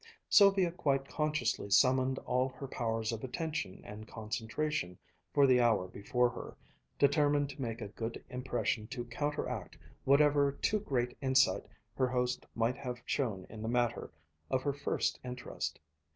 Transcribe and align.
Sylvia 0.29 0.71
quite 0.71 1.07
consciously 1.07 1.69
summoned 1.69 2.17
all 2.25 2.49
her 2.49 2.67
powers 2.67 3.11
of 3.11 3.23
attention 3.23 3.83
and 3.85 4.07
concentration 4.07 4.97
for 5.31 5.45
the 5.45 5.61
hour 5.61 5.87
before 5.87 6.27
her, 6.31 6.57
determined 6.97 7.49
to 7.51 7.61
make 7.61 7.81
a 7.81 7.87
good 7.89 8.23
impression 8.27 8.87
to 8.87 9.05
counteract 9.05 9.77
whatever 10.03 10.53
too 10.53 10.79
great 10.79 11.15
insight 11.21 11.67
her 11.93 12.07
host 12.07 12.47
might 12.55 12.77
have 12.77 12.99
shown 13.05 13.45
in 13.47 13.61
the 13.61 13.69
matter 13.69 14.09
of 14.49 14.63
her 14.63 14.73
first 14.73 15.19
interest. 15.23 15.79